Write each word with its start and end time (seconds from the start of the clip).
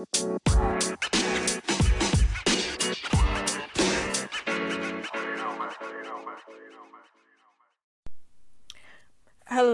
Música 0.00 0.79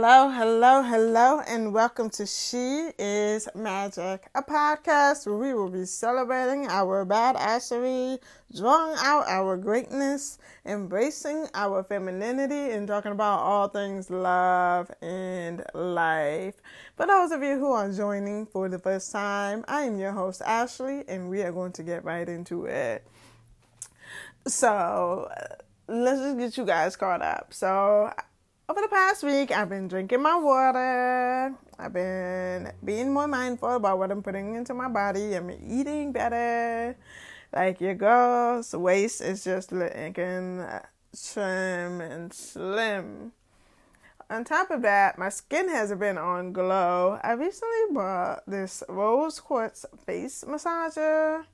Hello, 0.08 0.30
hello, 0.30 0.82
hello, 0.82 1.40
and 1.48 1.74
welcome 1.74 2.08
to 2.11 2.27
She 2.27 2.90
is 2.96 3.48
Magic, 3.56 4.29
a 4.36 4.40
podcast 4.40 5.27
where 5.27 5.36
we 5.36 5.52
will 5.52 5.68
be 5.68 5.84
celebrating 5.84 6.68
our 6.68 7.04
badassery, 7.04 8.21
drawing 8.57 8.95
out 9.00 9.25
our 9.27 9.57
greatness, 9.57 10.39
embracing 10.64 11.48
our 11.54 11.82
femininity, 11.82 12.71
and 12.71 12.86
talking 12.86 13.11
about 13.11 13.40
all 13.40 13.66
things 13.66 14.08
love 14.08 14.93
and 15.03 15.64
life. 15.75 16.54
For 16.96 17.09
those 17.09 17.32
of 17.32 17.43
you 17.43 17.59
who 17.59 17.73
are 17.73 17.91
joining 17.91 18.46
for 18.46 18.68
the 18.68 18.79
first 18.79 19.11
time, 19.11 19.64
I 19.66 19.82
am 19.82 19.98
your 19.98 20.12
host, 20.12 20.41
Ashley, 20.46 21.02
and 21.09 21.29
we 21.29 21.43
are 21.43 21.50
going 21.50 21.73
to 21.73 21.82
get 21.82 22.04
right 22.04 22.29
into 22.29 22.67
it. 22.67 23.04
So, 24.46 25.29
let's 25.89 26.20
just 26.20 26.39
get 26.39 26.57
you 26.57 26.64
guys 26.64 26.95
caught 26.95 27.23
up. 27.23 27.53
So, 27.53 28.12
over 28.68 28.80
the 28.80 28.88
past 28.88 29.22
week, 29.22 29.50
I've 29.50 29.68
been 29.68 29.86
drinking 29.86 30.22
my 30.22 30.36
water. 30.36 31.54
I've 31.79 31.93
been 31.93 32.72
being 32.84 33.12
more 33.12 33.28
mindful 33.28 33.77
about 33.77 33.98
what 33.98 34.11
I'm 34.11 34.22
putting 34.22 34.55
into 34.56 34.75
my 34.75 34.89
body. 34.89 35.34
I'm 35.34 35.50
eating 35.50 36.12
better. 36.12 36.97
Like 37.52 37.80
your 37.80 37.94
girl's 37.94 38.75
waist 38.75 39.20
is 39.20 39.44
just 39.44 39.70
looking 39.70 40.64
trim 41.14 42.00
and 42.00 42.33
slim. 42.33 43.33
On 44.28 44.42
top 44.42 44.72
of 44.72 44.83
that, 44.83 45.17
my 45.17 45.28
skin 45.28 45.69
has 45.69 45.94
been 45.94 46.19
on 46.19 46.53
glow. 46.53 47.20
I 47.22 47.33
recently 47.33 47.94
bought 47.94 48.42
this 48.48 48.83
rose 48.89 49.39
quartz 49.39 49.86
face 50.05 50.44
massager. 50.47 51.44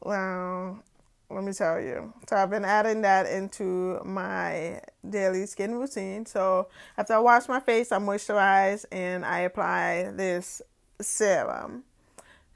Well, 0.00 0.84
let 1.30 1.44
me 1.44 1.52
tell 1.52 1.80
you. 1.80 2.12
So 2.28 2.36
I've 2.36 2.50
been 2.50 2.64
adding 2.64 3.02
that 3.02 3.26
into 3.26 4.00
my 4.04 4.80
daily 5.08 5.46
skin 5.46 5.74
routine. 5.76 6.26
So 6.26 6.68
after 6.98 7.14
I 7.14 7.18
wash 7.18 7.48
my 7.48 7.60
face, 7.60 7.92
I 7.92 7.98
moisturize 7.98 8.84
and 8.90 9.24
I 9.24 9.40
apply 9.40 10.10
this 10.14 10.60
serum. 11.00 11.84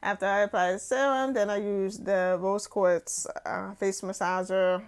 After 0.03 0.27
I 0.27 0.41
apply 0.41 0.73
the 0.73 0.79
serum, 0.79 1.33
then 1.33 1.51
I 1.51 1.59
use 1.59 1.99
the 1.99 2.37
rose 2.41 2.67
quartz 2.67 3.27
uh, 3.47 3.75
face 3.75 4.01
massager. 4.01 4.83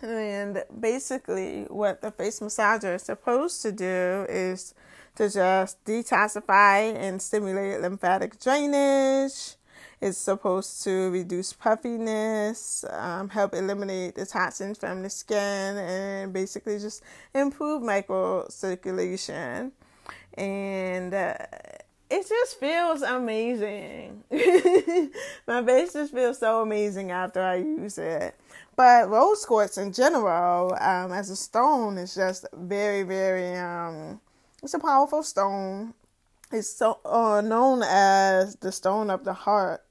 And 0.00 0.62
basically, 0.78 1.64
what 1.64 2.00
the 2.00 2.12
face 2.12 2.38
massager 2.38 2.94
is 2.94 3.02
supposed 3.02 3.62
to 3.62 3.72
do 3.72 4.26
is 4.28 4.74
to 5.16 5.28
just 5.28 5.84
detoxify 5.84 6.94
and 6.94 7.20
stimulate 7.20 7.80
lymphatic 7.80 8.40
drainage 8.40 9.56
it's 10.00 10.18
supposed 10.18 10.82
to 10.84 11.10
reduce 11.10 11.52
puffiness, 11.52 12.84
um, 12.90 13.28
help 13.28 13.54
eliminate 13.54 14.14
the 14.14 14.26
toxins 14.26 14.78
from 14.78 15.02
the 15.02 15.10
skin, 15.10 15.76
and 15.76 16.32
basically 16.32 16.78
just 16.78 17.02
improve 17.34 17.82
microcirculation. 17.82 19.72
And 20.34 21.12
uh, 21.12 21.34
it 22.10 22.28
just 22.28 22.60
feels 22.60 23.02
amazing. 23.02 24.22
My 25.46 25.64
face 25.64 25.92
just 25.92 26.14
feels 26.14 26.38
so 26.38 26.62
amazing 26.62 27.10
after 27.10 27.42
I 27.42 27.56
use 27.56 27.98
it. 27.98 28.34
But 28.76 29.10
rose 29.10 29.44
quartz 29.44 29.78
in 29.78 29.92
general, 29.92 30.74
um, 30.74 31.12
as 31.12 31.28
a 31.30 31.36
stone, 31.36 31.98
is 31.98 32.14
just 32.14 32.46
very, 32.52 33.02
very. 33.02 33.56
Um, 33.56 34.20
it's 34.62 34.74
a 34.74 34.78
powerful 34.78 35.24
stone. 35.24 35.94
It's 36.52 36.70
so 36.70 37.00
uh, 37.04 37.40
known 37.40 37.82
as 37.82 38.56
the 38.56 38.72
stone 38.72 39.10
of 39.10 39.24
the 39.24 39.34
heart 39.34 39.82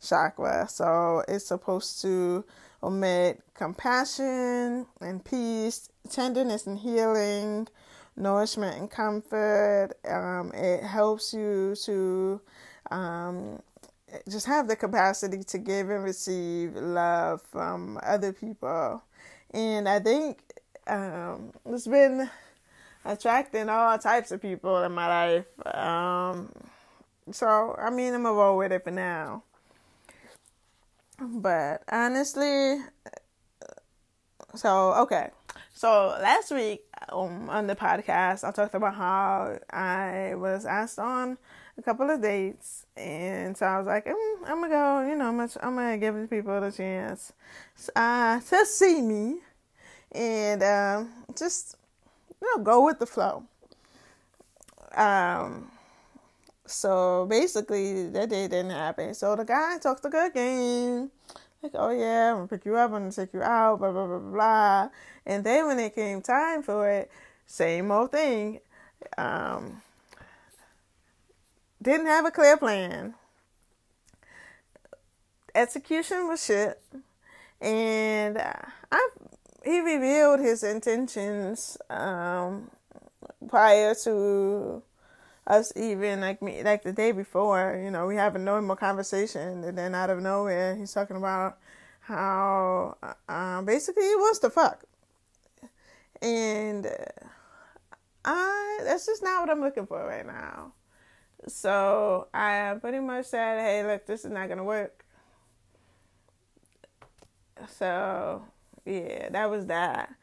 chakra. 0.00 0.68
So 0.68 1.24
it's 1.28 1.46
supposed 1.46 2.02
to 2.02 2.44
omit 2.82 3.42
compassion 3.54 4.86
and 5.00 5.24
peace, 5.24 5.90
tenderness 6.08 6.66
and 6.66 6.78
healing, 6.78 7.68
nourishment 8.16 8.76
and 8.78 8.90
comfort. 8.90 9.90
Um, 10.08 10.52
it 10.54 10.82
helps 10.82 11.32
you 11.34 11.74
to 11.84 12.40
um, 12.90 13.60
just 14.28 14.46
have 14.46 14.68
the 14.68 14.76
capacity 14.76 15.42
to 15.44 15.58
give 15.58 15.90
and 15.90 16.04
receive 16.04 16.74
love 16.74 17.42
from 17.42 17.98
other 18.02 18.32
people. 18.32 19.02
And 19.52 19.88
I 19.88 19.98
think 20.00 20.42
um, 20.86 21.52
it's 21.66 21.86
been 21.86 22.30
attracting 23.04 23.68
all 23.68 23.98
types 23.98 24.32
of 24.32 24.40
people 24.40 24.82
in 24.82 24.92
my 24.92 25.06
life. 25.06 25.74
Um, 25.74 26.52
so, 27.32 27.76
I 27.78 27.90
mean, 27.90 28.14
I'm 28.14 28.22
going 28.22 28.34
to 28.34 28.38
roll 28.38 28.58
with 28.58 28.72
it 28.72 28.84
for 28.84 28.90
now. 28.90 29.44
But 31.20 31.82
honestly, 31.90 32.78
so 34.54 34.94
okay. 34.94 35.30
So 35.74 36.16
last 36.20 36.50
week 36.50 36.82
um, 37.10 37.50
on 37.50 37.66
the 37.66 37.76
podcast, 37.76 38.42
I 38.42 38.50
talked 38.52 38.74
about 38.74 38.94
how 38.94 39.58
I 39.70 40.34
was 40.34 40.64
asked 40.64 40.98
on 40.98 41.36
a 41.76 41.82
couple 41.82 42.08
of 42.10 42.22
dates, 42.22 42.86
and 42.96 43.56
so 43.56 43.66
I 43.66 43.78
was 43.78 43.86
like, 43.86 44.06
mm, 44.06 44.36
I'm 44.46 44.62
gonna 44.62 44.68
go. 44.68 45.08
You 45.08 45.16
know, 45.16 45.28
I'm 45.28 45.36
gonna, 45.36 45.50
I'm 45.62 45.74
gonna 45.74 45.98
give 45.98 46.30
people 46.30 46.58
the 46.60 46.72
chance 46.72 47.32
uh, 47.94 48.40
to 48.40 48.66
see 48.66 49.02
me, 49.02 49.40
and 50.12 50.62
um, 50.62 51.10
just 51.36 51.76
you 52.40 52.56
know 52.56 52.64
go 52.64 52.84
with 52.84 52.98
the 52.98 53.06
flow. 53.06 53.44
Um, 54.94 55.70
so 56.70 57.26
basically, 57.28 58.08
that 58.10 58.30
day 58.30 58.48
didn't 58.48 58.70
happen. 58.70 59.14
So 59.14 59.36
the 59.36 59.44
guy 59.44 59.78
talked 59.78 60.04
a 60.04 60.08
good 60.08 60.32
game. 60.34 61.10
Like, 61.62 61.72
oh 61.74 61.90
yeah, 61.90 62.30
I'm 62.30 62.36
gonna 62.36 62.48
pick 62.48 62.64
you 62.64 62.76
up, 62.76 62.90
I'm 62.90 63.00
gonna 63.00 63.12
take 63.12 63.34
you 63.34 63.42
out, 63.42 63.80
blah, 63.80 63.92
blah, 63.92 64.06
blah, 64.06 64.18
blah. 64.18 64.88
And 65.26 65.44
then 65.44 65.66
when 65.66 65.78
it 65.78 65.94
came 65.94 66.22
time 66.22 66.62
for 66.62 66.88
it, 66.88 67.10
same 67.46 67.90
old 67.90 68.12
thing. 68.12 68.60
Um, 69.18 69.82
didn't 71.82 72.06
have 72.06 72.24
a 72.24 72.30
clear 72.30 72.56
plan. 72.56 73.14
Execution 75.54 76.28
was 76.28 76.44
shit. 76.44 76.80
And 77.60 78.38
I, 78.38 79.08
he 79.64 79.80
revealed 79.80 80.40
his 80.40 80.62
intentions 80.62 81.76
um, 81.90 82.70
prior 83.48 83.94
to 84.04 84.82
us 85.46 85.72
even 85.76 86.20
like 86.20 86.42
me 86.42 86.62
like 86.62 86.82
the 86.82 86.92
day 86.92 87.12
before, 87.12 87.80
you 87.82 87.90
know, 87.90 88.06
we 88.06 88.16
have 88.16 88.36
a 88.36 88.38
normal 88.38 88.76
conversation 88.76 89.64
and 89.64 89.76
then 89.76 89.94
out 89.94 90.10
of 90.10 90.20
nowhere 90.20 90.76
he's 90.76 90.92
talking 90.92 91.16
about 91.16 91.58
how 92.00 92.96
uh, 93.28 93.62
basically 93.62 94.04
he 94.04 94.16
wants 94.16 94.38
to 94.40 94.50
fuck. 94.50 94.84
And 96.22 96.86
I 98.24 98.80
that's 98.84 99.06
just 99.06 99.22
not 99.22 99.40
what 99.40 99.50
I'm 99.50 99.60
looking 99.60 99.86
for 99.86 100.04
right 100.06 100.26
now. 100.26 100.72
So 101.48 102.28
I 102.34 102.76
pretty 102.80 103.00
much 103.00 103.26
said, 103.26 103.60
Hey, 103.60 103.84
look, 103.86 104.06
this 104.06 104.24
is 104.24 104.30
not 104.30 104.48
gonna 104.48 104.64
work. 104.64 105.04
So 107.68 108.42
yeah, 108.84 109.28
that 109.30 109.50
was 109.50 109.66
that. 109.66 110.14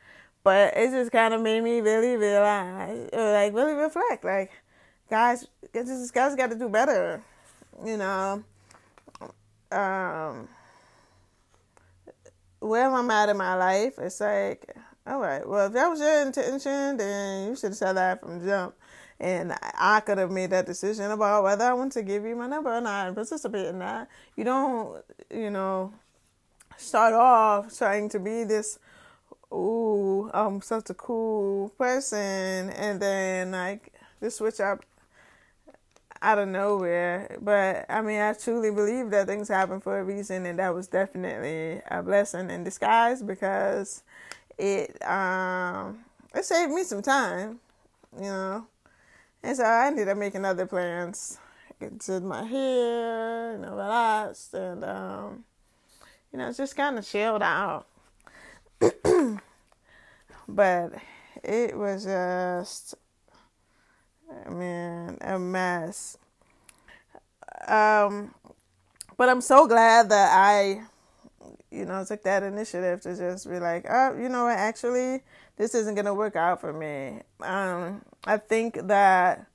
But 0.44 0.78
it 0.78 0.92
just 0.92 1.12
kind 1.12 1.34
of 1.34 1.42
made 1.42 1.62
me 1.62 1.82
really 1.82 2.16
realize, 2.16 3.10
like, 3.12 3.54
really 3.54 3.74
reflect, 3.74 4.24
like, 4.24 4.52
guys, 5.10 5.48
this 5.72 6.12
guys 6.12 6.36
got 6.36 6.50
to 6.50 6.56
do 6.56 6.70
better. 6.70 7.22
You 7.86 7.98
know, 7.98 8.44
um, 9.72 10.48
I'm 12.62 13.12
at 13.12 13.30
in 13.30 13.38
my 13.38 13.56
life, 13.56 14.00
it's 14.00 14.20
like, 14.20 14.76
all 15.06 15.20
right, 15.20 15.48
well, 15.48 15.68
if 15.68 15.74
that 15.74 15.88
was 15.88 16.00
your 16.00 16.22
intention, 16.22 16.98
then 16.98 17.50
you 17.50 17.56
should 17.56 17.70
have 17.70 17.78
said 17.78 17.94
that 17.94 18.20
from 18.22 18.44
jump. 18.46 18.76
And 19.20 19.54
I 19.80 20.00
could 20.02 20.18
have 20.20 20.32
made 20.32 20.52
that 20.52 20.66
decision 20.68 21.10
about 21.12 21.44
whether 21.44 21.66
I 21.66 21.74
want 21.74 21.92
to 21.94 22.04
give 22.04 22.24
you 22.24 22.36
my 22.36 22.48
number 22.48 22.72
or 22.72 22.82
not 22.82 23.08
and 23.08 23.16
participate 23.16 23.66
in 23.66 23.80
that. 23.80 24.10
You 24.36 24.44
don't, 24.44 25.04
you 25.32 25.50
know, 25.50 25.94
start 26.78 27.14
off 27.14 27.76
trying 27.76 28.10
to 28.10 28.20
be 28.20 28.44
this, 28.44 28.78
ooh, 29.52 30.30
I'm 30.34 30.62
such 30.62 30.90
a 30.90 30.94
cool 30.94 31.70
person, 31.70 32.70
and 32.70 33.02
then 33.02 33.52
like 33.52 33.92
just 34.22 34.38
switch 34.38 34.60
up 34.60 34.86
out 36.22 36.40
of 36.40 36.48
nowhere. 36.48 37.38
But 37.42 37.86
I 37.90 38.02
mean, 38.02 38.20
I 38.20 38.34
truly 38.34 38.72
believe 38.72 39.10
that 39.12 39.28
things 39.28 39.48
happen 39.48 39.80
for 39.80 40.00
a 40.00 40.04
reason, 40.04 40.46
and 40.46 40.60
that 40.60 40.74
was 40.74 40.88
definitely 40.88 41.82
a 41.90 42.02
blessing 42.04 42.50
in 42.50 42.64
disguise 42.64 43.22
because 43.22 44.04
it 44.58 45.02
um 45.08 46.00
it 46.36 46.46
saved 46.46 46.72
me 46.72 46.84
some 46.84 47.02
time, 47.02 47.60
you 48.16 48.24
know. 48.24 48.68
And 49.44 49.56
so 49.56 49.64
I 49.64 49.88
ended 49.88 50.08
up 50.08 50.18
making 50.18 50.46
other 50.46 50.66
plans. 50.66 51.40
Did 51.80 52.24
my 52.24 52.44
hair, 52.44 53.54
you 53.54 53.60
know, 53.60 53.76
relaxed, 53.76 54.54
and 54.56 54.84
um, 54.84 55.46
you 56.34 56.40
know, 56.40 56.52
just 56.52 56.76
kind 56.76 56.98
of 56.98 57.08
chilled 57.08 57.44
out. 57.44 57.86
but 60.48 60.92
it 61.44 61.78
was 61.78 62.04
just 62.04 62.96
man, 64.50 65.18
a 65.22 65.40
mess. 65.40 66.18
Um, 67.68 68.34
but 69.18 69.30
I'm 69.30 69.42
so 69.42 69.68
glad 69.68 70.10
that 70.10 70.32
I, 70.34 70.82
you 71.72 71.86
know, 71.86 72.06
took 72.06 72.24
that 72.24 72.44
initiative 72.44 73.02
to 73.02 73.16
just 73.16 73.50
be 73.50 73.60
like, 73.60 73.86
oh, 73.90 74.18
you 74.18 74.30
know 74.30 74.46
what, 74.46 74.58
actually, 74.58 75.22
this 75.58 75.74
isn't 75.76 75.96
gonna 75.96 76.14
work 76.14 76.36
out 76.36 76.62
for 76.62 76.72
me. 76.72 77.22
Um, 77.42 78.02
I 78.26 78.38
think 78.38 78.88
that 78.88 79.46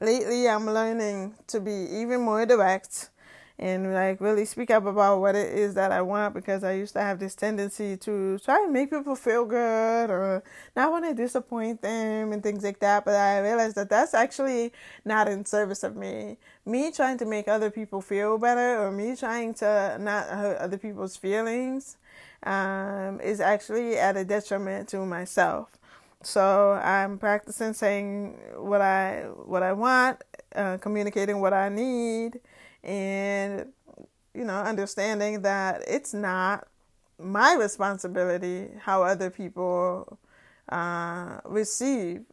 lately 0.00 0.48
I'm 0.48 0.66
learning 0.66 1.34
to 1.48 1.60
be 1.60 1.72
even 1.72 2.20
more 2.20 2.44
direct 2.44 3.10
and 3.58 3.94
like 3.94 4.20
really 4.20 4.44
speak 4.44 4.70
up 4.70 4.84
about 4.84 5.20
what 5.20 5.36
it 5.36 5.56
is 5.56 5.74
that 5.74 5.92
I 5.92 6.02
want 6.02 6.34
because 6.34 6.64
I 6.64 6.72
used 6.72 6.92
to 6.94 7.00
have 7.00 7.20
this 7.20 7.36
tendency 7.36 7.96
to 7.98 8.38
try 8.40 8.62
and 8.64 8.72
make 8.72 8.90
people 8.90 9.14
feel 9.14 9.44
good 9.44 10.10
or 10.10 10.42
not 10.74 10.90
want 10.90 11.04
to 11.04 11.14
disappoint 11.14 11.80
them 11.80 12.32
and 12.32 12.42
things 12.42 12.64
like 12.64 12.80
that. 12.80 13.04
But 13.04 13.14
I 13.14 13.38
realized 13.40 13.76
that 13.76 13.90
that's 13.90 14.12
actually 14.12 14.72
not 15.04 15.28
in 15.28 15.44
service 15.44 15.84
of 15.84 15.94
me. 15.94 16.36
Me 16.66 16.90
trying 16.90 17.16
to 17.18 17.24
make 17.24 17.46
other 17.46 17.70
people 17.70 18.00
feel 18.00 18.38
better 18.38 18.82
or 18.82 18.90
me 18.90 19.14
trying 19.14 19.54
to 19.54 19.98
not 20.00 20.26
hurt 20.26 20.58
other 20.58 20.78
people's 20.78 21.16
feelings 21.16 21.96
um, 22.42 23.20
is 23.20 23.40
actually 23.40 23.96
at 23.96 24.16
a 24.16 24.24
detriment 24.24 24.88
to 24.88 25.06
myself. 25.06 25.78
So 26.22 26.72
I'm 26.72 27.18
practicing 27.18 27.72
saying 27.74 28.38
what 28.56 28.80
I 28.80 29.26
what 29.44 29.62
I 29.62 29.74
want, 29.74 30.24
uh, 30.56 30.78
communicating 30.78 31.40
what 31.40 31.52
I 31.52 31.68
need 31.68 32.40
and 32.84 33.72
you 34.34 34.44
know 34.44 34.60
understanding 34.60 35.42
that 35.42 35.82
it's 35.88 36.14
not 36.14 36.68
my 37.18 37.54
responsibility 37.54 38.68
how 38.80 39.02
other 39.02 39.30
people 39.30 40.18
uh, 40.68 41.40
receive 41.44 42.24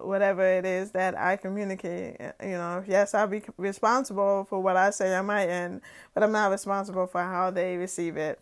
whatever 0.00 0.44
it 0.44 0.64
is 0.64 0.92
that 0.92 1.16
I 1.18 1.36
communicate. 1.36 2.16
You 2.42 2.50
know, 2.50 2.84
yes, 2.86 3.14
I'll 3.14 3.26
be 3.26 3.42
responsible 3.56 4.46
for 4.48 4.60
what 4.60 4.76
I 4.76 4.90
say 4.90 5.14
on 5.14 5.26
my 5.26 5.46
end, 5.46 5.80
but 6.14 6.22
I'm 6.22 6.32
not 6.32 6.50
responsible 6.50 7.06
for 7.06 7.22
how 7.22 7.50
they 7.50 7.76
receive 7.76 8.16
it. 8.16 8.38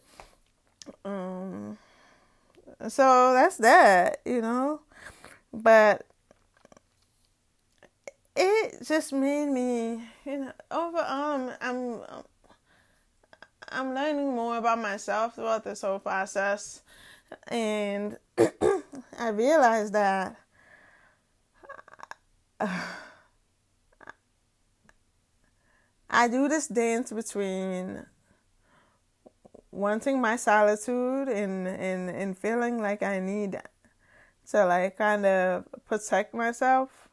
Um, 1.05 1.79
so 2.88 3.33
that's 3.33 3.56
that, 3.59 4.21
you 4.25 4.41
know. 4.41 4.81
But 5.53 6.06
it 8.37 8.87
just 8.87 9.12
made 9.12 9.47
me, 9.47 10.03
you 10.25 10.38
know, 10.38 10.53
over 10.71 10.99
um 10.99 11.50
I'm 11.61 12.00
I'm 13.69 13.94
learning 13.94 14.35
more 14.35 14.59
about 14.59 14.79
myself 14.79 15.35
throughout 15.35 15.65
this 15.65 15.83
whole 15.83 15.99
process. 15.99 16.83
And 17.49 18.17
I 19.19 19.29
realized 19.29 19.93
that 19.94 20.37
I 26.09 26.29
do 26.29 26.49
this 26.49 26.69
dance 26.69 27.11
between 27.12 28.06
wanting 29.73 30.21
my 30.21 30.37
solitude 30.37 31.29
and, 31.29 31.67
and, 31.67 32.09
and 32.09 32.38
feeling 32.38 32.81
like 32.81 33.03
I 33.03 33.19
need 33.19 33.61
to 34.50 34.65
like 34.65 34.97
kind 34.97 35.27
of 35.27 35.65
protect 35.87 36.33
myself 36.33 37.06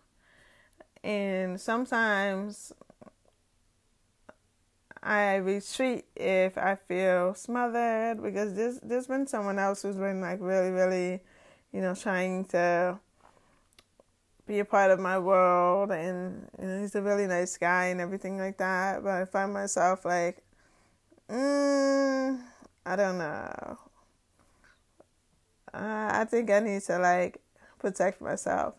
and 1.03 1.59
sometimes 1.59 2.71
I 5.01 5.35
retreat 5.35 6.05
if 6.15 6.57
I 6.57 6.75
feel 6.75 7.35
smothered 7.35 8.23
because 8.23 8.53
there's 8.53 8.79
there's 8.79 9.07
been 9.07 9.27
someone 9.27 9.59
else 9.59 9.81
who's 9.81 9.97
been 9.97 10.21
like 10.21 10.39
really 10.41 10.71
really, 10.71 11.21
you 11.73 11.81
know, 11.81 11.93
trying 11.93 12.45
to 12.45 12.99
be 14.45 14.59
a 14.59 14.65
part 14.65 14.91
of 14.91 14.99
my 14.99 15.17
world 15.19 15.91
and 15.91 16.47
you 16.59 16.67
know 16.67 16.79
he's 16.81 16.95
a 16.95 17.01
really 17.01 17.27
nice 17.27 17.57
guy 17.57 17.85
and 17.85 18.01
everything 18.01 18.37
like 18.37 18.57
that. 18.57 19.03
But 19.03 19.11
I 19.21 19.25
find 19.25 19.53
myself 19.53 20.05
like, 20.05 20.43
mm, 21.29 22.41
I 22.85 22.95
don't 22.95 23.17
know. 23.17 23.77
Uh, 25.73 26.09
I 26.13 26.25
think 26.25 26.51
I 26.51 26.59
need 26.59 26.81
to 26.83 26.99
like 26.99 27.41
protect 27.79 28.21
myself 28.21 28.75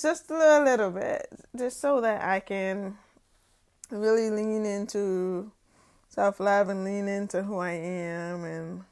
just 0.00 0.30
a 0.30 0.62
little 0.64 0.90
bit, 0.90 1.28
just 1.56 1.80
so 1.80 2.00
that 2.00 2.22
I 2.22 2.40
can 2.40 2.96
really 3.90 4.30
lean 4.30 4.64
into 4.66 5.50
self 6.08 6.40
love 6.40 6.68
and 6.68 6.84
lean 6.84 7.08
into 7.08 7.42
who 7.42 7.58
I 7.58 7.72
am 7.72 8.44
and 8.44 8.84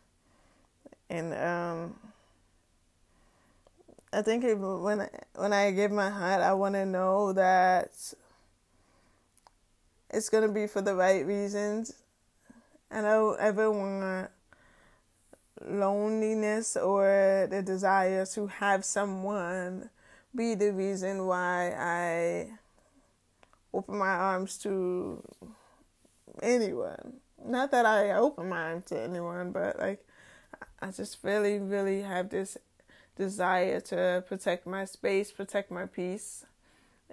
and 1.08 1.34
um 1.34 1.94
I 4.14 4.20
think 4.20 4.44
when 4.44 5.00
I, 5.00 5.08
when 5.36 5.54
I 5.54 5.70
give 5.70 5.90
my 5.90 6.10
heart, 6.10 6.42
I 6.42 6.52
want 6.52 6.74
to 6.74 6.84
know 6.84 7.32
that 7.32 7.90
it's 10.10 10.28
gonna 10.28 10.48
be 10.48 10.66
for 10.66 10.82
the 10.82 10.94
right 10.94 11.24
reasons. 11.24 11.94
And 12.90 13.06
I 13.06 13.12
don't 13.12 13.40
ever 13.40 13.70
want 13.70 14.30
loneliness 15.66 16.76
or 16.76 17.48
the 17.50 17.62
desire 17.62 18.26
to 18.26 18.48
have 18.48 18.84
someone 18.84 19.88
be 20.34 20.54
the 20.54 20.72
reason 20.72 21.26
why 21.26 21.74
I 21.76 22.50
open 23.74 23.98
my 23.98 24.08
arms 24.08 24.58
to 24.58 25.22
anyone. 26.42 27.14
Not 27.44 27.70
that 27.72 27.86
I 27.86 28.12
open 28.12 28.48
my 28.48 28.62
arms 28.62 28.86
to 28.86 29.00
anyone, 29.00 29.52
but 29.52 29.78
like 29.78 30.04
I 30.80 30.90
just 30.90 31.18
really, 31.22 31.58
really 31.58 32.02
have 32.02 32.30
this 32.30 32.56
desire 33.16 33.80
to 33.80 34.24
protect 34.26 34.66
my 34.66 34.84
space, 34.84 35.30
protect 35.30 35.70
my 35.70 35.86
peace, 35.86 36.46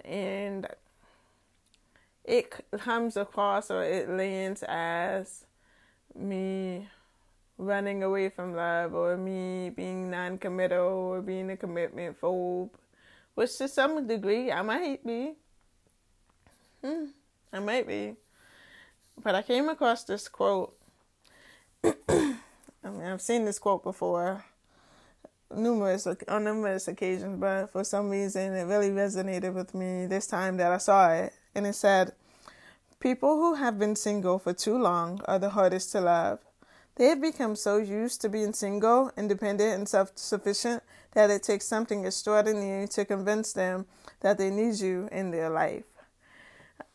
and 0.04 0.66
it 2.24 2.54
comes 2.78 3.16
across 3.16 3.70
or 3.70 3.82
it 3.82 4.08
lands 4.08 4.62
as 4.66 5.44
me 6.14 6.88
running 7.58 8.02
away 8.02 8.30
from 8.30 8.54
love 8.54 8.94
or 8.94 9.16
me 9.16 9.70
being 9.70 10.10
non-committal 10.10 10.88
or 10.88 11.20
being 11.20 11.50
a 11.50 11.56
commitment 11.56 12.18
phobe 12.18 12.70
which 13.40 13.56
to 13.56 13.66
some 13.66 14.06
degree 14.06 14.52
I 14.52 14.60
might 14.60 15.02
be. 15.02 15.32
Hmm, 16.84 17.06
I 17.50 17.58
might 17.60 17.88
be. 17.88 18.16
But 19.22 19.34
I 19.34 19.40
came 19.40 19.70
across 19.70 20.04
this 20.04 20.28
quote. 20.28 20.76
I 21.82 22.34
mean, 22.84 23.02
I've 23.02 23.22
seen 23.22 23.46
this 23.46 23.58
quote 23.58 23.82
before, 23.82 24.44
numerous 25.56 26.06
on 26.06 26.44
numerous 26.44 26.86
occasions, 26.86 27.40
but 27.40 27.72
for 27.72 27.82
some 27.82 28.10
reason 28.10 28.52
it 28.52 28.64
really 28.64 28.90
resonated 28.90 29.54
with 29.54 29.74
me 29.74 30.04
this 30.04 30.26
time 30.26 30.58
that 30.58 30.70
I 30.70 30.76
saw 30.76 31.10
it, 31.10 31.32
and 31.54 31.66
it 31.66 31.76
said, 31.76 32.12
"People 32.98 33.36
who 33.36 33.54
have 33.54 33.78
been 33.78 33.96
single 33.96 34.38
for 34.38 34.52
too 34.52 34.76
long 34.76 35.22
are 35.24 35.38
the 35.38 35.48
hardest 35.48 35.92
to 35.92 36.02
love. 36.02 36.40
They 36.96 37.06
have 37.06 37.20
become 37.20 37.56
so 37.56 37.78
used 37.78 38.20
to 38.22 38.28
being 38.28 38.52
single, 38.52 39.10
independent, 39.16 39.74
and 39.74 39.88
self-sufficient 39.88 40.82
that 41.12 41.30
it 41.30 41.42
takes 41.42 41.66
something 41.66 42.04
extraordinary 42.04 42.86
to 42.88 43.04
convince 43.04 43.52
them 43.52 43.86
that 44.20 44.38
they 44.38 44.50
need 44.50 44.74
you 44.80 45.08
in 45.10 45.30
their 45.30 45.48
life. 45.48 45.84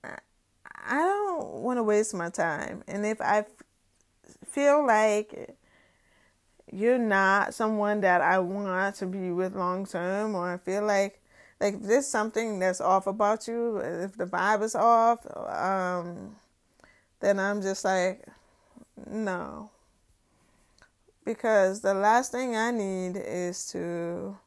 I 0.02 0.96
don't 0.96 1.62
want 1.62 1.76
to 1.76 1.82
waste 1.82 2.14
my 2.14 2.30
time. 2.30 2.82
And 2.88 3.04
if 3.04 3.20
I 3.20 3.44
feel 4.46 4.84
like 4.86 5.54
you're 6.72 6.98
not 6.98 7.52
someone 7.52 8.00
that 8.00 8.22
I 8.22 8.38
want 8.38 8.96
to 8.96 9.06
be 9.06 9.30
with 9.30 9.54
long 9.54 9.84
term, 9.84 10.34
or 10.34 10.54
I 10.54 10.56
feel 10.56 10.84
like 10.84 11.20
like 11.60 11.82
there's 11.82 12.06
something 12.06 12.58
that's 12.58 12.80
off 12.80 13.06
about 13.06 13.46
you, 13.46 13.76
if 13.78 14.16
the 14.16 14.26
vibe 14.26 14.62
is 14.62 14.74
off, 14.74 15.26
um, 15.36 16.36
then 17.20 17.38
I'm 17.38 17.60
just 17.60 17.84
like, 17.84 18.24
no. 19.10 19.70
Because 21.22 21.82
the 21.82 21.92
last 21.92 22.32
thing 22.32 22.56
I 22.56 22.70
need 22.70 23.16
is 23.16 23.66
to 23.72 24.38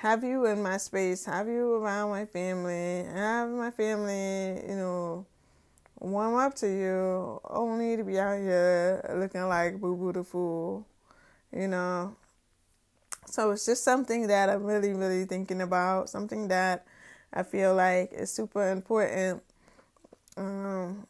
have 0.00 0.24
you 0.24 0.46
in 0.46 0.62
my 0.62 0.78
space, 0.78 1.26
have 1.26 1.46
you 1.46 1.74
around 1.74 2.08
my 2.08 2.24
family, 2.24 3.04
have 3.12 3.50
my 3.50 3.70
family, 3.70 4.66
you 4.66 4.74
know, 4.74 5.26
warm 5.98 6.36
up 6.36 6.54
to 6.54 6.66
you, 6.66 7.38
only 7.44 7.98
to 7.98 8.04
be 8.04 8.18
out 8.18 8.38
here 8.38 9.04
looking 9.16 9.46
like 9.46 9.78
Boo 9.78 9.94
Boo 9.94 10.10
the 10.10 10.24
Fool, 10.24 10.86
you 11.54 11.68
know. 11.68 12.16
So 13.26 13.50
it's 13.50 13.66
just 13.66 13.84
something 13.84 14.28
that 14.28 14.48
I'm 14.48 14.64
really, 14.64 14.94
really 14.94 15.26
thinking 15.26 15.60
about, 15.60 16.08
something 16.08 16.48
that 16.48 16.86
I 17.30 17.42
feel 17.42 17.74
like 17.74 18.10
is 18.14 18.32
super 18.32 18.70
important. 18.70 19.42
Um, 20.38 21.06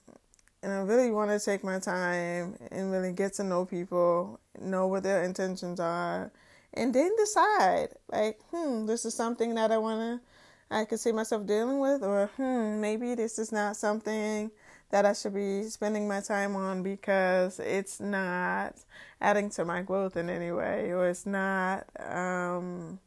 and 0.65 0.73
I 0.73 0.79
really 0.79 1.13
want 1.13 1.31
to 1.31 1.39
take 1.39 1.63
my 1.63 1.79
time 1.79 2.57
and 2.73 2.91
really 2.91 3.13
get 3.13 3.35
to 3.35 3.45
know 3.45 3.65
people, 3.67 4.41
know 4.61 4.89
what 4.89 5.05
their 5.05 5.23
intentions 5.23 5.79
are, 5.79 6.33
and 6.75 6.95
then 6.95 7.11
decide 7.17 7.89
like, 8.11 8.41
hmm, 8.51 8.87
this 8.87 9.05
is 9.05 9.15
something 9.15 9.55
that 9.55 9.73
I 9.73 9.79
want 9.79 10.01
to, 10.01 10.27
I 10.75 10.85
could 10.85 11.01
see 11.01 11.13
myself 11.13 11.47
dealing 11.47 11.81
with, 11.81 12.03
or 12.03 12.31
hmm, 12.37 12.81
maybe 12.81 13.15
this 13.15 13.39
is 13.39 13.53
not 13.53 13.77
something 13.77 14.51
that 14.91 15.07
I 15.07 15.13
should 15.13 15.35
be 15.35 15.65
spending 15.65 16.09
my 16.09 16.21
time 16.21 16.57
on 16.57 16.83
because 16.83 17.61
it's 17.61 18.01
not 18.01 18.75
adding 19.21 19.51
to 19.51 19.65
my 19.65 19.83
growth 19.83 20.17
in 20.17 20.29
any 20.29 20.53
way, 20.53 20.93
or 20.93 21.09
it's 21.09 21.27
not 21.27 21.87
um, 21.99 22.99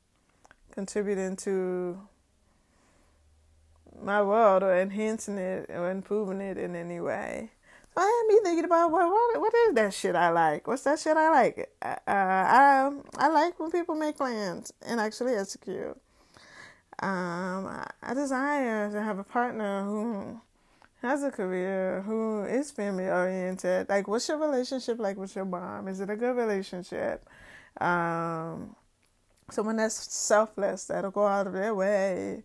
contributing 0.72 1.36
to 1.38 2.00
my 4.02 4.22
world 4.22 4.64
or 4.64 4.76
enhancing 4.76 5.38
it 5.38 5.70
or 5.70 5.90
improving 5.92 6.42
it 6.42 6.58
in 6.58 6.76
any 6.76 7.00
way. 7.00 7.52
I 7.96 8.02
had 8.02 8.34
me 8.34 8.42
thinking 8.44 8.66
about 8.66 8.92
what, 8.92 9.08
what 9.08 9.42
what 9.42 9.54
is 9.68 9.76
that 9.76 9.94
shit 9.94 10.16
I 10.16 10.30
like? 10.30 10.68
What's 10.68 10.84
that 10.84 11.00
shit 11.00 11.16
I 11.16 11.30
like? 11.30 11.70
Uh, 11.82 11.96
I 12.08 12.92
I 13.18 13.28
like 13.30 13.60
when 13.60 13.72
people 13.72 13.96
make 13.96 14.18
plans 14.18 14.74
and 14.82 15.00
actually 15.00 15.36
execute. 15.36 15.98
Um, 17.00 17.86
I 18.02 18.14
desire 18.14 18.92
to 18.92 19.02
have 19.02 19.20
a 19.20 19.24
partner 19.24 19.84
who 19.84 20.42
has 21.02 21.24
a 21.24 21.32
career, 21.32 22.02
who 22.06 22.44
is 22.44 22.72
family 22.72 23.10
oriented. 23.10 23.90
Like, 23.90 24.08
what's 24.08 24.28
your 24.28 24.38
relationship 24.38 25.00
like 25.00 25.18
with 25.18 25.36
your 25.36 25.46
mom? 25.46 25.88
Is 25.88 26.00
it 26.00 26.10
a 26.10 26.16
good 26.16 26.36
relationship? 26.36 27.28
Um, 27.82 28.76
someone 29.52 29.76
that's 29.76 30.14
selfless, 30.14 30.86
that'll 30.86 31.12
go 31.12 31.28
out 31.28 31.48
of 31.48 31.54
their 31.54 31.76
way 31.76 32.44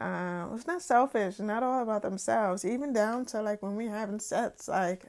um, 0.00 0.52
it's 0.54 0.66
not 0.66 0.82
selfish, 0.82 1.38
not 1.38 1.62
all 1.62 1.82
about 1.82 2.02
themselves. 2.02 2.64
Even 2.64 2.92
down 2.92 3.24
to 3.26 3.42
like 3.42 3.62
when 3.62 3.76
we 3.76 3.86
having 3.86 4.18
sex, 4.20 4.68
like 4.68 5.04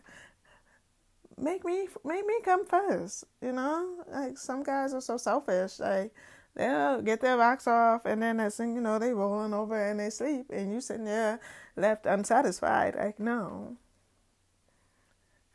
make 1.38 1.66
me 1.66 1.88
make 2.04 2.26
me 2.26 2.36
come 2.44 2.66
first. 2.66 3.26
You 3.42 3.52
know, 3.52 4.04
like 4.12 4.38
some 4.38 4.64
guys 4.64 4.94
are 4.94 5.02
so 5.02 5.18
selfish. 5.18 5.80
Like 5.80 6.14
they'll 6.56 7.02
get 7.02 7.22
their 7.22 7.38
rocks 7.38 7.68
off, 7.68 8.06
and 8.06 8.22
then 8.22 8.50
thing 8.52 8.76
you 8.76 8.82
know, 8.82 9.00
they 9.00 9.14
rolling 9.14 9.54
over 9.54 9.82
and 9.82 10.00
they 10.00 10.10
sleep, 10.10 10.48
and 10.52 10.72
you 10.74 10.82
sitting 10.82 11.06
there 11.06 11.40
left 11.76 12.06
unsatisfied. 12.06 12.96
Like 12.96 13.20
no. 13.20 13.78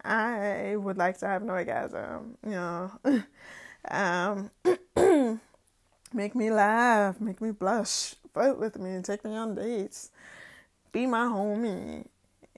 I 0.03 0.77
would 0.77 0.97
like 0.97 1.19
to 1.19 1.27
have 1.27 1.43
an 1.43 1.51
orgasm, 1.51 2.39
you 2.43 2.53
know. 2.53 2.91
um, 3.91 4.51
make 6.13 6.35
me 6.35 6.51
laugh, 6.51 7.21
make 7.21 7.41
me 7.43 7.51
blush, 7.51 8.15
flirt 8.33 8.59
with 8.59 8.79
me, 8.79 8.91
and 8.91 9.05
take 9.05 9.25
me 9.25 9.35
on 9.35 9.55
dates, 9.55 10.11
be 10.93 11.07
my 11.07 11.27
homie. 11.27 12.07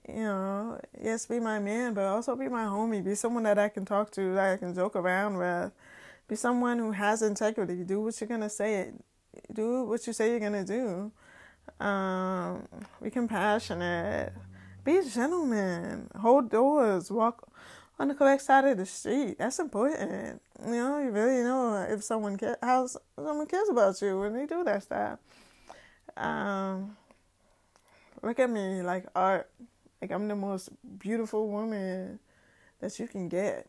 You 0.08 0.14
know, 0.14 0.80
yes, 1.00 1.26
be 1.26 1.38
my 1.38 1.60
man, 1.60 1.94
but 1.94 2.04
also 2.04 2.34
be 2.34 2.48
my 2.48 2.64
homie. 2.64 3.04
Be 3.04 3.14
someone 3.14 3.44
that 3.44 3.58
I 3.58 3.68
can 3.68 3.84
talk 3.84 4.10
to, 4.12 4.34
that 4.34 4.52
I 4.54 4.56
can 4.56 4.74
joke 4.74 4.96
around 4.96 5.36
with. 5.36 5.72
Be 6.28 6.34
someone 6.34 6.78
who 6.78 6.92
has 6.92 7.22
integrity. 7.22 7.84
Do 7.84 8.00
what 8.00 8.20
you're 8.20 8.28
gonna 8.28 8.50
say. 8.50 8.90
Do 9.52 9.84
what 9.84 10.06
you 10.06 10.12
say 10.12 10.30
you're 10.30 10.40
gonna 10.40 10.64
do. 10.64 11.12
Um, 11.84 12.66
be 13.02 13.10
compassionate. 13.10 14.32
Be 14.84 14.98
a 14.98 15.04
gentleman. 15.04 16.10
Hold 16.16 16.50
doors. 16.50 17.10
Walk 17.10 17.48
on 17.98 18.08
the 18.08 18.14
correct 18.14 18.42
side 18.42 18.64
of 18.64 18.78
the 18.78 18.86
street. 18.86 19.38
That's 19.38 19.58
important. 19.60 20.40
You 20.64 20.72
know, 20.72 20.98
you 20.98 21.10
really 21.10 21.42
know 21.42 21.86
if 21.88 22.02
someone 22.02 22.36
cares, 22.36 22.56
how 22.60 22.86
someone 22.86 23.46
cares 23.46 23.68
about 23.68 24.00
you 24.02 24.18
when 24.18 24.32
they 24.34 24.46
do 24.46 24.64
that 24.64 24.82
stuff. 24.82 25.18
Um, 26.16 26.96
look 28.22 28.38
at 28.38 28.50
me 28.50 28.82
like 28.82 29.06
art. 29.14 29.48
Like 30.00 30.10
I'm 30.10 30.28
the 30.28 30.36
most 30.36 30.70
beautiful 30.98 31.48
woman 31.48 32.18
that 32.80 32.98
you 32.98 33.06
can 33.06 33.28
get. 33.28 33.68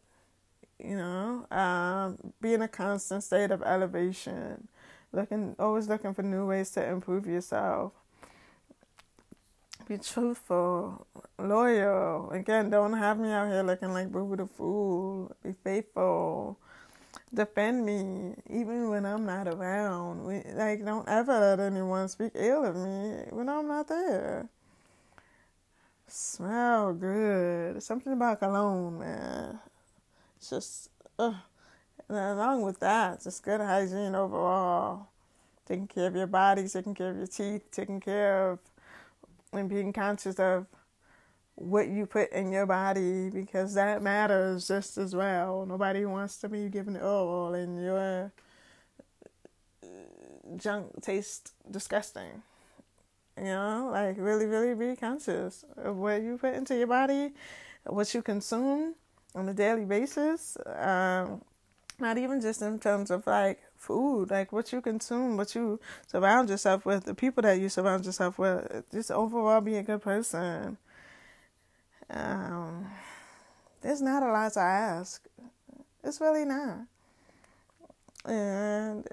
You 0.79 0.97
know, 0.97 1.45
um, 1.55 2.17
be 2.41 2.53
in 2.53 2.62
a 2.62 2.67
constant 2.67 3.23
state 3.23 3.51
of 3.51 3.62
elevation, 3.62 4.67
looking 5.12 5.55
always 5.59 5.88
looking 5.88 6.13
for 6.13 6.23
new 6.23 6.47
ways 6.47 6.71
to 6.71 6.85
improve 6.85 7.25
yourself. 7.27 7.93
Be 9.88 9.97
truthful, 9.97 11.05
loyal. 11.38 12.31
Again, 12.31 12.69
don't 12.69 12.93
have 12.93 13.19
me 13.19 13.29
out 13.31 13.50
here 13.50 13.63
looking 13.63 13.93
like 13.93 14.12
Boo 14.12 14.25
Boo 14.25 14.38
the 14.38 14.47
Fool. 14.47 15.35
Be 15.43 15.53
faithful 15.63 16.57
defend 17.33 17.85
me 17.85 18.35
even 18.49 18.89
when 18.89 19.05
I'm 19.05 19.25
not 19.25 19.47
around. 19.47 20.23
We, 20.23 20.41
like, 20.53 20.83
don't 20.85 21.07
ever 21.07 21.39
let 21.39 21.59
anyone 21.59 22.07
speak 22.07 22.31
ill 22.35 22.65
of 22.65 22.75
me 22.75 23.25
when 23.29 23.49
I'm 23.49 23.67
not 23.67 23.87
there. 23.87 24.49
Smell 26.07 26.93
good. 26.93 27.81
Something 27.81 28.13
about 28.13 28.39
cologne, 28.39 28.99
man. 28.99 29.59
It's 30.37 30.49
just, 30.49 30.89
uh, 31.17 31.33
along 32.09 32.61
with 32.61 32.79
that, 32.81 33.23
just 33.23 33.43
good 33.43 33.61
hygiene 33.61 34.13
overall. 34.13 35.07
Taking 35.65 35.87
care 35.87 36.07
of 36.07 36.15
your 36.15 36.27
body, 36.27 36.67
taking 36.67 36.93
care 36.93 37.11
of 37.11 37.17
your 37.17 37.27
teeth, 37.27 37.63
taking 37.71 37.99
care 37.99 38.51
of 38.51 38.59
and 39.53 39.69
being 39.69 39.93
conscious 39.93 40.39
of 40.39 40.65
what 41.55 41.88
you 41.88 42.05
put 42.05 42.31
in 42.31 42.51
your 42.51 42.65
body 42.65 43.29
because 43.29 43.74
that 43.75 44.01
matters 44.01 44.67
just 44.67 44.98
as 44.98 45.15
well. 45.15 45.65
Nobody 45.65 46.05
wants 46.05 46.38
to 46.38 46.50
be 46.50 46.69
given 46.69 46.98
oil 47.01 47.53
and 47.53 47.83
your 47.83 48.31
junk 50.57 51.01
tastes 51.01 51.51
disgusting. 51.69 52.41
You 53.38 53.45
know, 53.45 53.89
like 53.91 54.17
really, 54.17 54.45
really 54.45 54.75
be 54.75 54.95
conscious 54.95 55.65
of 55.77 55.95
what 55.95 56.22
you 56.22 56.38
put 56.38 56.53
into 56.53 56.77
your 56.77 56.88
body, 56.88 57.31
what 57.86 58.13
you 58.13 58.22
consume 58.22 58.95
on 59.33 59.50
a 59.50 59.53
daily 59.53 59.86
basis. 59.86 60.57
Um, 60.65 61.41
not 62.00 62.17
even 62.17 62.41
just 62.41 62.62
in 62.62 62.79
terms 62.79 63.12
of 63.12 63.25
like 63.25 63.62
food, 63.77 64.29
like 64.29 64.51
what 64.51 64.72
you 64.72 64.81
consume, 64.81 65.38
what 65.38 65.55
you 65.55 65.79
surround 66.07 66.50
yourself 66.50 66.86
with, 66.86 67.05
the 67.05 67.15
people 67.15 67.41
that 67.43 67.60
you 67.60 67.69
surround 67.69 68.05
yourself 68.05 68.38
with. 68.38 68.83
Just 68.91 69.12
overall 69.12 69.62
be 69.62 69.75
a 69.75 69.83
good 69.83 70.01
person. 70.01 70.77
Um, 72.10 72.88
there's 73.81 74.01
not 74.01 74.24
a 74.24 74.31
lot 74.31 74.53
to 74.53 74.60
ask. 74.60 75.25
It's 76.03 76.19
really 76.19 76.45
not. 76.45 76.79
And 78.25 79.07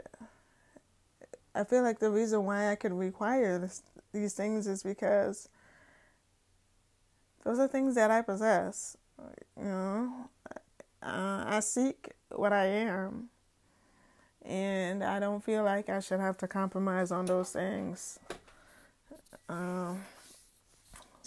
I 1.54 1.64
feel 1.64 1.82
like 1.82 1.98
the 1.98 2.10
reason 2.10 2.44
why 2.44 2.70
I 2.70 2.76
could 2.76 2.92
require 2.92 3.58
this, 3.58 3.82
these 4.12 4.34
things 4.34 4.66
is 4.66 4.82
because 4.82 5.48
those 7.44 7.58
are 7.58 7.68
things 7.68 7.94
that 7.96 8.10
I 8.10 8.22
possess. 8.22 8.96
You 9.56 9.64
know, 9.64 10.12
uh, 11.02 11.44
I 11.46 11.60
seek 11.60 12.12
what 12.30 12.52
I 12.52 12.66
am, 12.66 13.28
and 14.44 15.02
I 15.02 15.18
don't 15.18 15.42
feel 15.42 15.64
like 15.64 15.88
I 15.88 16.00
should 16.00 16.20
have 16.20 16.38
to 16.38 16.48
compromise 16.48 17.10
on 17.10 17.26
those 17.26 17.50
things. 17.50 18.18
Um, 19.48 20.02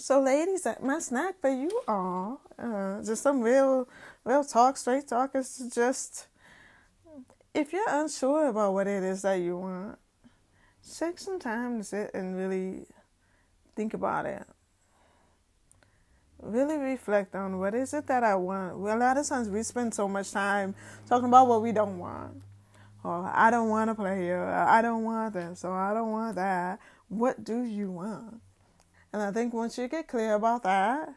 so, 0.03 0.19
ladies, 0.19 0.67
my 0.81 0.99
snack 0.99 1.39
for 1.39 1.49
you 1.49 1.71
all, 1.87 2.41
uh, 2.59 3.01
just 3.03 3.23
some 3.23 3.39
real, 3.39 3.87
real 4.25 4.43
talk, 4.43 4.75
straight 4.75 5.07
talk 5.07 5.33
is 5.33 5.71
just 5.73 6.27
if 7.53 7.71
you're 7.71 7.87
unsure 7.87 8.49
about 8.49 8.73
what 8.73 8.85
it 8.85 9.01
is 9.01 9.21
that 9.21 9.35
you 9.35 9.55
want, 9.55 9.97
take 10.99 11.19
some 11.19 11.39
time 11.39 11.77
to 11.77 11.85
sit 11.85 12.11
and 12.13 12.35
really 12.35 12.85
think 13.77 13.93
about 13.93 14.25
it. 14.25 14.43
Really 16.41 16.75
reflect 16.75 17.33
on 17.33 17.57
what 17.57 17.73
is 17.73 17.93
it 17.93 18.05
that 18.07 18.25
I 18.25 18.35
want. 18.35 18.79
Well, 18.79 18.97
a 18.97 18.99
lot 18.99 19.17
of 19.17 19.25
times 19.25 19.47
we 19.47 19.63
spend 19.63 19.93
so 19.93 20.09
much 20.09 20.33
time 20.33 20.75
talking 21.07 21.29
about 21.29 21.47
what 21.47 21.61
we 21.61 21.71
don't 21.71 21.97
want. 21.97 22.41
Or 23.05 23.31
I 23.33 23.49
don't 23.49 23.69
want 23.69 23.89
to 23.89 23.95
play 23.95 24.23
here. 24.23 24.43
I 24.43 24.81
don't 24.81 25.05
want 25.05 25.33
this. 25.33 25.63
Or 25.63 25.71
I 25.71 25.93
don't 25.93 26.11
want 26.11 26.35
that. 26.35 26.79
What 27.07 27.45
do 27.45 27.63
you 27.63 27.89
want? 27.89 28.41
And 29.13 29.21
I 29.21 29.31
think 29.31 29.53
once 29.53 29.77
you 29.77 29.87
get 29.87 30.07
clear 30.07 30.33
about 30.33 30.63
that, 30.63 31.13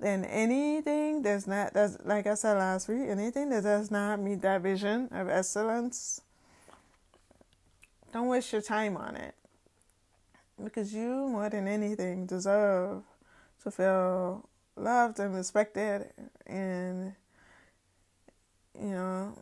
then 0.00 0.24
anything 0.24 1.22
that's 1.22 1.46
not 1.46 1.72
that's 1.72 1.96
like 2.04 2.26
I 2.26 2.34
said 2.34 2.58
last 2.58 2.88
week, 2.88 3.08
anything 3.08 3.50
that 3.50 3.62
does 3.62 3.90
not 3.90 4.18
meet 4.18 4.42
that 4.42 4.62
vision 4.62 5.08
of 5.12 5.28
excellence, 5.28 6.22
don't 8.12 8.26
waste 8.26 8.52
your 8.52 8.62
time 8.62 8.96
on 8.96 9.14
it. 9.14 9.34
Because 10.62 10.92
you 10.92 11.28
more 11.28 11.48
than 11.48 11.68
anything 11.68 12.26
deserve 12.26 13.02
to 13.62 13.70
feel 13.70 14.48
loved 14.76 15.20
and 15.20 15.34
respected 15.34 16.10
and 16.46 17.12
you 18.80 18.90
know 18.90 19.34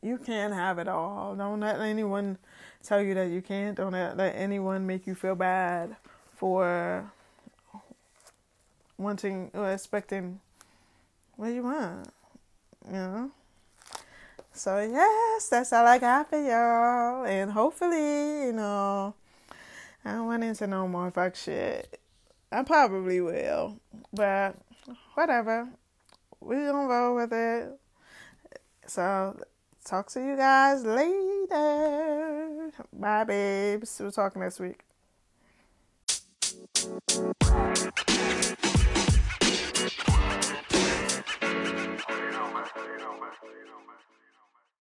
you 0.00 0.18
can't 0.18 0.54
have 0.54 0.78
it 0.78 0.88
all. 0.88 1.34
Don't 1.34 1.60
let 1.60 1.80
anyone 1.80 2.38
tell 2.82 3.02
you 3.02 3.14
that 3.14 3.30
you 3.30 3.42
can't. 3.42 3.76
Don't 3.76 3.92
let, 3.92 4.16
let 4.16 4.34
anyone 4.36 4.86
make 4.86 5.06
you 5.06 5.14
feel 5.14 5.34
bad 5.34 5.96
for 6.34 7.10
wanting 8.98 9.50
or 9.54 9.72
expecting 9.72 10.40
what 11.36 11.48
you 11.48 11.62
want. 11.62 12.08
You 12.86 12.92
know? 12.92 13.30
So 14.52 14.80
yes, 14.80 15.48
that's 15.48 15.72
all 15.72 15.86
I 15.86 15.98
got 15.98 16.30
for 16.30 16.38
y'all. 16.38 17.24
And 17.24 17.50
hopefully, 17.50 18.46
you 18.46 18.52
know, 18.52 19.14
I 20.04 20.12
don't 20.12 20.26
want 20.26 20.44
into 20.44 20.66
no 20.66 20.86
more 20.86 21.10
fuck 21.10 21.34
shit. 21.34 21.98
I 22.52 22.62
probably 22.62 23.20
will. 23.20 23.78
But 24.12 24.56
whatever. 25.14 25.68
We 26.40 26.56
gonna 26.56 26.88
roll 26.88 27.16
with 27.16 27.32
it. 27.32 27.80
So 28.86 29.40
talk 29.84 30.08
to 30.10 30.20
you 30.20 30.36
guys 30.36 30.84
later. 30.84 32.70
Bye 32.92 33.24
babes. 33.24 33.98
We'll 34.00 34.12
talk 34.12 34.36
next 34.36 34.60
week. 34.60 34.84
You 36.84 36.92
know, 42.32 42.48
man. 42.52 43.98
You. 44.10 44.13